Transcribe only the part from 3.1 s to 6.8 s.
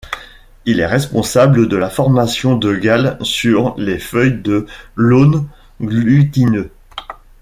sur les feuilles de l'aulne glutineux.